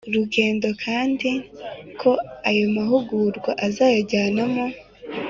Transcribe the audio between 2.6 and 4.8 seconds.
mahugurwa azayajyanamo